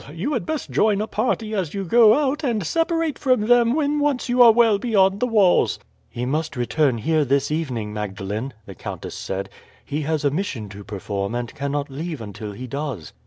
You 0.11 0.33
had 0.33 0.47
best 0.47 0.71
join 0.71 0.99
a 0.99 1.05
party 1.05 1.53
as 1.53 1.75
you 1.75 1.83
go 1.83 2.15
out, 2.15 2.43
and 2.43 2.65
separate 2.65 3.19
from 3.19 3.41
them 3.41 3.75
when 3.75 3.99
once 3.99 4.29
you 4.29 4.41
are 4.41 4.51
well 4.51 4.79
beyond 4.79 5.19
the 5.19 5.27
walls." 5.27 5.77
"He 6.09 6.25
must 6.25 6.55
return 6.55 6.97
here 6.97 7.23
this 7.23 7.51
evening, 7.51 7.93
Magdalene," 7.93 8.53
the 8.65 8.73
countess 8.73 9.13
said. 9.13 9.47
"He 9.85 10.01
has 10.01 10.25
a 10.25 10.31
mission 10.31 10.69
to 10.69 10.83
perform, 10.83 11.35
and 11.35 11.53
cannot 11.53 11.91
leave 11.91 12.19
until 12.19 12.53
he 12.53 12.65
does." 12.65 13.13